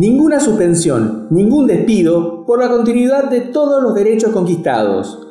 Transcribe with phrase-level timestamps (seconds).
[0.00, 5.28] ninguna suspensión, ningún despido por la continuidad de todos los derechos conquistados.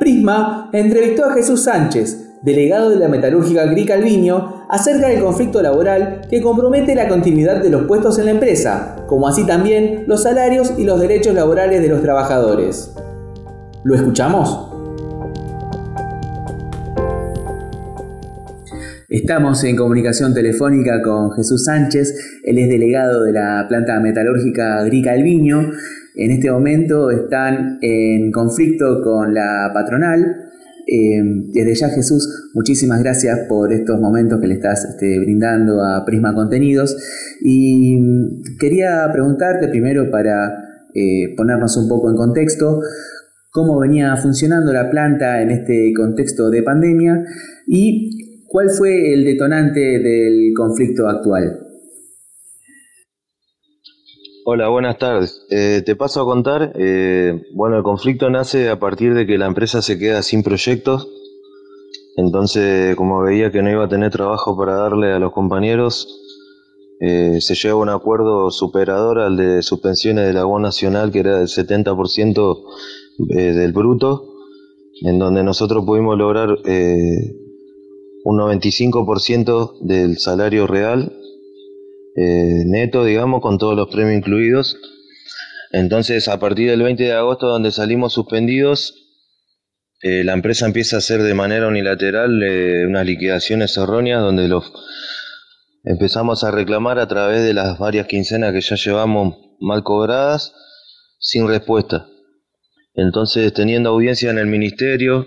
[0.00, 6.22] Prisma entrevistó a Jesús Sánchez, delegado de la metalúrgica Gri Calviño, acerca del conflicto laboral
[6.28, 10.72] que compromete la continuidad de los puestos en la empresa, como así también los salarios
[10.76, 12.92] y los derechos laborales de los trabajadores.
[13.84, 14.67] ¿Lo escuchamos?
[19.08, 25.12] Estamos en comunicación telefónica con Jesús Sánchez, él es delegado de la planta metalúrgica Grica
[25.12, 25.70] Alviño.
[26.14, 30.50] En este momento están en conflicto con la patronal.
[30.86, 31.22] Eh,
[31.54, 36.34] desde ya Jesús, muchísimas gracias por estos momentos que le estás este, brindando a Prisma
[36.34, 36.94] Contenidos.
[37.40, 37.98] Y
[38.60, 42.82] quería preguntarte primero para eh, ponernos un poco en contexto,
[43.52, 47.24] cómo venía funcionando la planta en este contexto de pandemia
[47.66, 51.66] y ¿Cuál fue el detonante del conflicto actual?
[54.46, 55.44] Hola, buenas tardes.
[55.50, 59.44] Eh, te paso a contar, eh, bueno, el conflicto nace a partir de que la
[59.44, 61.06] empresa se queda sin proyectos,
[62.16, 66.08] entonces como veía que no iba a tener trabajo para darle a los compañeros,
[67.00, 71.18] eh, se llegó a un acuerdo superador al de suspensiones de la Agua Nacional, que
[71.18, 72.64] era del 70%
[73.18, 74.24] del bruto,
[75.02, 76.56] en donde nosotros pudimos lograr
[78.28, 81.14] un 95% del salario real
[82.14, 84.76] eh, neto, digamos, con todos los premios incluidos.
[85.72, 88.94] Entonces, a partir del 20 de agosto, donde salimos suspendidos,
[90.02, 94.74] eh, la empresa empieza a hacer de manera unilateral eh, unas liquidaciones erróneas donde los
[95.84, 100.52] empezamos a reclamar a través de las varias quincenas que ya llevamos mal cobradas
[101.18, 102.06] sin respuesta.
[102.92, 105.24] Entonces, teniendo audiencia en el ministerio,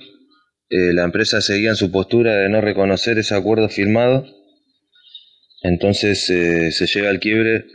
[0.74, 4.24] eh, la empresa seguía en su postura de no reconocer ese acuerdo firmado,
[5.64, 7.66] entonces eh, se llega al quiebre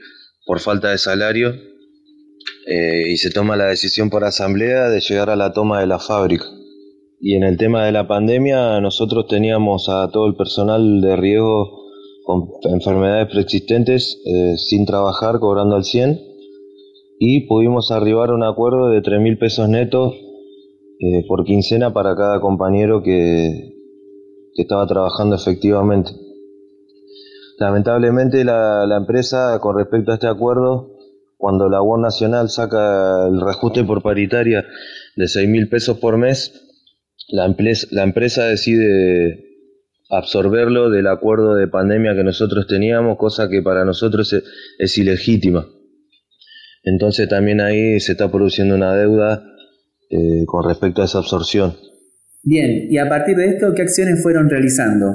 [0.47, 1.55] por falta de salario
[2.67, 5.99] eh, y se toma la decisión por asamblea de llegar a la toma de la
[5.99, 6.47] fábrica.
[7.21, 11.83] Y en el tema de la pandemia, nosotros teníamos a todo el personal de riesgo
[12.25, 14.19] con enfermedades preexistentes
[14.57, 16.19] sin trabajar, cobrando al 100,
[17.19, 20.15] y pudimos arribar a un acuerdo de 3 mil pesos netos
[20.99, 23.75] eh, por quincena para cada compañero que,
[24.57, 26.13] estaba trabajando efectivamente.
[27.59, 30.95] Lamentablemente la, empresa, con respecto a este acuerdo,
[31.37, 34.65] cuando la UON Nacional saca el reajuste por paritaria
[35.15, 36.55] de 6 mil pesos por mes,
[37.29, 37.55] la,
[37.91, 39.45] la empresa decide
[40.09, 44.35] absorberlo del acuerdo de pandemia que nosotros teníamos, cosa que para nosotros
[44.79, 45.67] es ilegítima.
[46.83, 49.43] Entonces también ahí se está produciendo una deuda
[50.11, 51.75] eh, con respecto a esa absorción.
[52.43, 55.07] Bien, y a partir de esto, ¿qué acciones fueron realizando?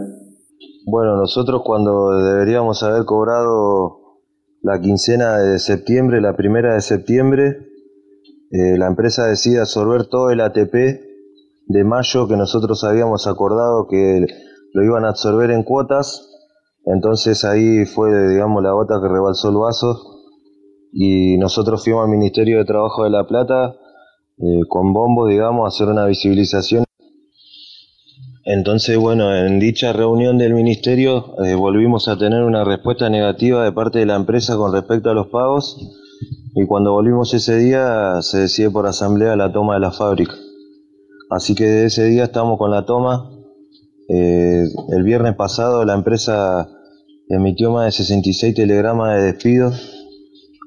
[0.85, 4.19] Bueno, nosotros cuando deberíamos haber cobrado
[4.62, 7.57] la quincena de septiembre, la primera de septiembre,
[8.52, 10.74] eh, la empresa decide absorber todo el ATP
[11.68, 14.25] de mayo que nosotros habíamos acordado que
[14.73, 16.28] lo iban a absorber en cuotas.
[16.85, 20.00] Entonces ahí fue, digamos, la gota que rebalsó el vaso
[20.91, 23.75] y nosotros fuimos al Ministerio de Trabajo de La Plata
[24.41, 26.84] eh, con bombo, digamos, hacer una visibilización.
[28.44, 33.72] Entonces, bueno, en dicha reunión del ministerio eh, volvimos a tener una respuesta negativa de
[33.72, 35.78] parte de la empresa con respecto a los pagos
[36.56, 40.34] y cuando volvimos ese día se decide por asamblea la toma de la fábrica.
[41.29, 43.29] Así que de ese día estamos con la toma.
[44.09, 46.68] Eh, el viernes pasado la empresa
[47.29, 49.72] emitió más de 66 telegramas de despido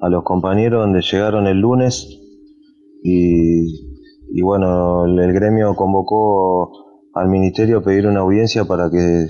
[0.01, 2.21] a los compañeros donde llegaron el lunes
[3.07, 6.71] y, bueno, el, gremio convocó
[7.13, 9.27] al ministerio a pedir una audiencia para que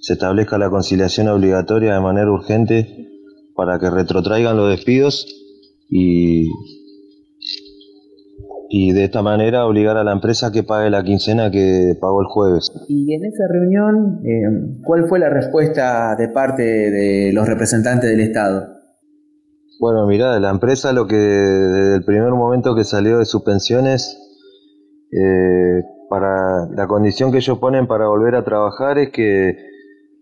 [0.00, 3.08] se establezca la conciliación obligatoria de manera urgente
[3.54, 5.26] para que retrotraigan los despidos
[5.90, 6.48] y,
[8.70, 12.26] y de esta manera obligar a la empresa que pague la quincena que pagó el
[12.26, 12.72] jueves.
[12.88, 18.20] Y en esa reunión, eh, ¿cuál fue la respuesta de parte de los representantes del
[18.20, 18.79] Estado?
[19.80, 24.14] Bueno, mira, la empresa lo que desde el primer momento que salió de sus pensiones,
[25.10, 29.56] eh, para la condición que ellos ponen para volver a trabajar es que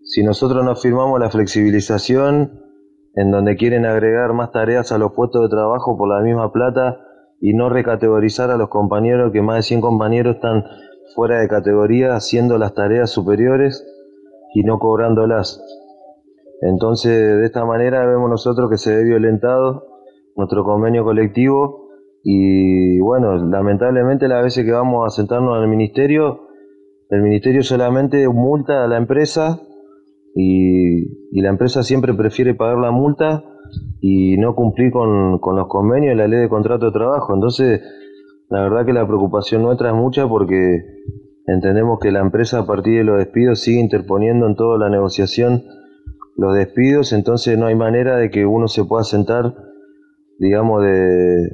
[0.01, 2.61] si nosotros no firmamos la flexibilización
[3.15, 7.01] en donde quieren agregar más tareas a los puestos de trabajo por la misma plata
[7.41, 10.63] y no recategorizar a los compañeros, que más de 100 compañeros están
[11.13, 13.85] fuera de categoría haciendo las tareas superiores
[14.53, 15.61] y no cobrándolas.
[16.61, 19.83] Entonces, de esta manera vemos nosotros que se ve violentado
[20.35, 21.89] nuestro convenio colectivo
[22.23, 26.47] y bueno, lamentablemente las veces que vamos a sentarnos al ministerio,
[27.09, 29.61] el ministerio solamente multa a la empresa
[30.35, 33.43] y, la empresa siempre prefiere pagar la multa
[34.01, 37.33] y no cumplí con, con los convenios y la ley de contrato de trabajo.
[37.33, 37.81] Entonces,
[38.49, 40.83] la verdad que la preocupación nuestra es mucha porque
[41.45, 45.63] entendemos que la empresa a partir de los despidos sigue interponiendo en toda la negociación
[46.39, 49.55] los despidos, entonces no hay manera de que uno se pueda sentar,
[50.39, 51.49] digamos, de,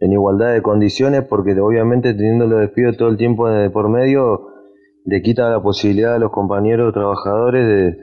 [0.00, 4.48] en igualdad de condiciones, porque obviamente teniendo los despidos todo el tiempo por medio,
[5.04, 7.96] le quita la posibilidad a los compañeros trabajadores de,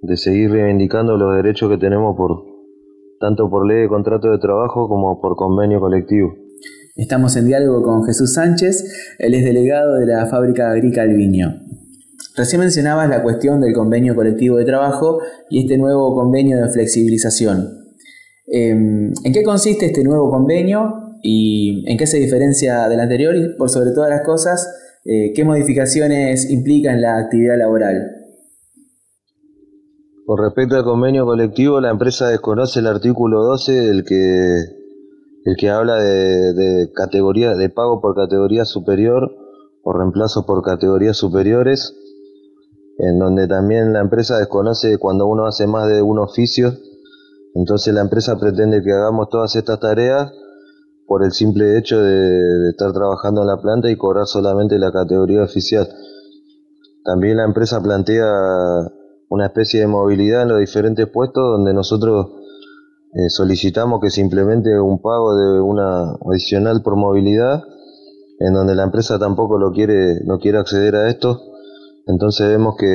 [0.00, 2.44] de seguir reivindicando los derechos que tenemos por
[3.20, 6.34] tanto por ley de contrato de trabajo como por convenio colectivo.
[6.96, 11.48] Estamos en diálogo con Jesús Sánchez, él es delegado de la fábrica agrícola Alviño.
[12.36, 15.20] Recién mencionabas la cuestión del convenio colectivo de trabajo
[15.50, 17.82] y este nuevo convenio de flexibilización.
[18.46, 23.36] Em, ¿En qué consiste este nuevo convenio y en qué se diferencia del anterior?
[23.36, 24.66] Y por sobre todas las cosas,
[25.04, 28.22] eh, ¿qué modificaciones implica en la actividad laboral?
[30.24, 34.56] Con respecto al convenio colectivo, la empresa desconoce el artículo 12, el que,
[35.44, 39.34] el que habla de, categoría, de pago por categoría superior
[39.82, 41.96] o reemplazo por categorías superiores,
[42.98, 46.72] en donde también la empresa desconoce cuando uno hace más de un oficio,
[47.54, 50.32] entonces la empresa pretende que hagamos todas estas tareas
[51.06, 55.42] por el simple hecho de, estar trabajando en la planta y cobrar solamente la categoría
[55.42, 55.88] oficial.
[57.04, 58.24] También la empresa plantea
[59.28, 62.28] una especie de movilidad en los diferentes puestos donde nosotros
[63.14, 67.62] eh, solicitamos que se implemente un pago de una adicional por movilidad
[68.38, 71.51] en donde la empresa tampoco lo quiere no quiere acceder a esto
[72.06, 72.86] entonces vemos que,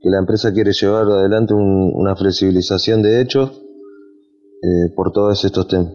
[0.00, 3.62] que la empresa quiere llevar adelante una flexibilización de hechos
[4.62, 5.94] eh, por todos estos temas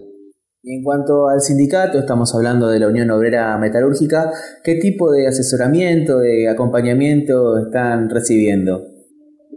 [0.63, 4.31] en cuanto al sindicato, estamos hablando de la Unión Obrera Metalúrgica,
[4.61, 8.81] ¿qué tipo de asesoramiento, de acompañamiento están recibiendo?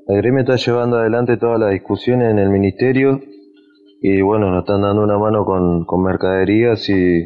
[0.06, 3.20] El gremio está llevando adelante todas las discusiones en el ministerio
[4.00, 7.24] y bueno, nos están dando una mano con, con mercaderías y,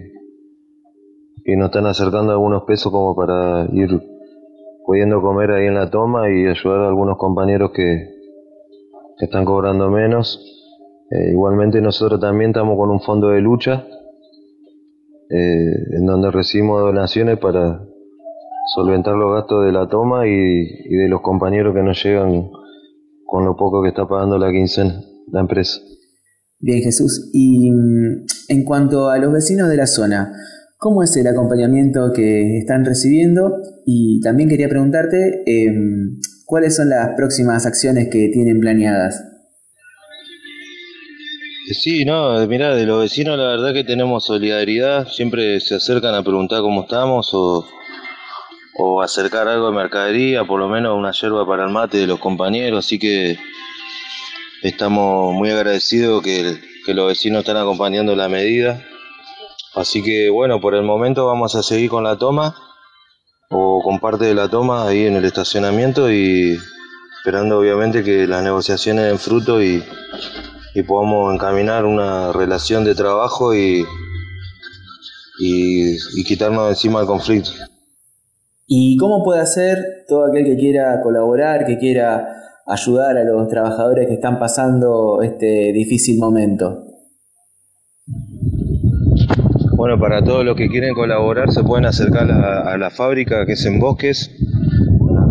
[1.44, 3.90] y nos están acercando algunos pesos como para ir
[4.86, 8.08] pudiendo comer ahí en la toma y ayudar a algunos compañeros que,
[9.18, 10.40] que están cobrando menos.
[11.10, 13.84] Eh, igualmente nosotros también estamos con un fondo de lucha
[15.30, 17.80] eh, en donde recibimos donaciones para
[18.74, 22.50] solventar los gastos de la toma y, y de los compañeros que nos llegan
[23.24, 25.02] con lo poco que está pagando la quincena
[25.32, 25.80] la empresa.
[26.58, 27.30] Bien, Jesús.
[27.32, 30.32] Y mm, en cuanto a los vecinos de la zona,
[30.76, 33.52] ¿cómo es el acompañamiento que están recibiendo?
[33.84, 39.22] Y también quería preguntarte em, cuáles son las próximas acciones que tienen planeadas.
[41.82, 46.22] Sí, no, mira, de los vecinos la verdad que tenemos solidaridad, siempre se acercan a
[46.22, 47.66] preguntar cómo estamos o
[48.78, 52.18] o acercar algo de mercadería, por lo menos una yerba para el mate de los
[52.18, 53.38] compañeros, así que
[54.62, 58.84] estamos muy agradecidos que, que los vecinos están acompañando la medida.
[59.76, 62.56] Así que bueno, por el momento vamos a seguir con la toma
[63.50, 66.56] o con parte de la toma ahí en el estacionamiento y
[67.18, 69.84] esperando obviamente que las negociaciones den fruto y,
[70.74, 73.84] y podamos encaminar una relación de trabajo y,
[75.40, 77.50] y, y quitarnos encima el conflicto.
[78.66, 82.26] ¿Y cómo puede hacer todo aquel que quiera colaborar, que quiera
[82.66, 86.95] ayudar a los trabajadores que están pasando este difícil momento?
[89.86, 93.64] Bueno, para todos los que quieren colaborar se pueden acercar a, la fábrica que es
[93.66, 94.32] en Bosques,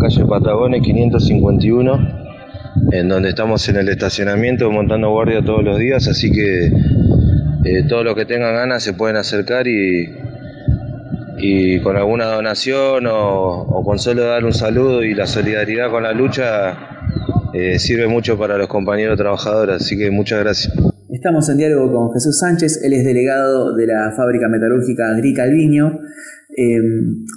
[0.00, 6.32] calle Patagones 551, en donde estamos en el estacionamiento montando guardia todos los días, así
[6.32, 6.72] que
[7.64, 10.08] eh, todos los que tengan ganas se pueden acercar y,
[11.36, 16.12] y con alguna donación o, con solo dar un saludo y la solidaridad con la
[16.12, 16.78] lucha
[17.52, 20.95] eh, sirve mucho para los compañeros trabajadores, así que muchas gracias.
[21.26, 25.98] Estamos en diálogo con Jesús Sánchez, él es delegado de la fábrica metalúrgica Agri Calviño.
[26.56, 26.78] Eh,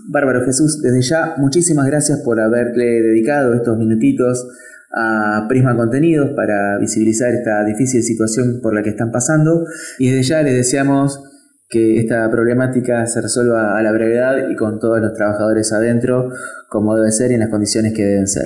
[0.10, 4.48] Bárbaro Jesús, desde ya muchísimas gracias por haberle dedicado estos minutitos
[4.96, 9.66] a Prisma Contenidos para visibilizar esta difícil situación por la que están pasando
[9.98, 11.24] y desde ya les deseamos
[11.68, 16.30] que esta problemática se resuelva a la brevedad y con todos los trabajadores adentro,
[16.70, 18.46] como debe ser y en las condiciones que deben ser.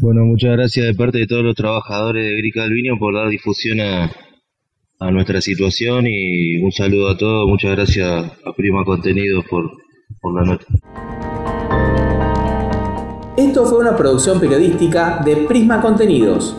[0.00, 3.80] Bueno, muchas gracias de parte de todos los trabajadores de Grica Albino por dar difusión
[3.80, 4.08] a,
[5.00, 7.48] a nuestra situación y un saludo a todos.
[7.48, 8.06] Muchas gracias
[8.44, 9.70] a Prima Contenidos por,
[10.20, 10.64] por la nota.
[13.36, 16.56] Esto fue una producción periodística de Prisma Contenidos.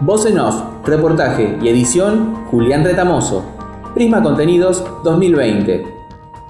[0.00, 3.44] Voz en off, reportaje y edición Julián Retamoso.
[3.94, 5.86] Prisma Contenidos 2020.